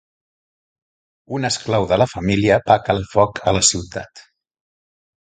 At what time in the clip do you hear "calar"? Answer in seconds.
2.91-3.07